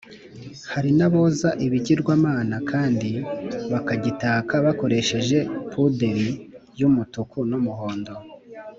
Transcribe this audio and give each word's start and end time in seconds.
hari 0.71 0.89
n’aboza 0.97 1.49
ikigirwamana 1.65 2.55
kandi 2.71 3.09
bakagitaka 3.71 4.53
bakoresheje 4.65 5.37
puderi 5.71 6.29
y’umutuku 6.79 7.37
n’umuhondo 7.49 8.13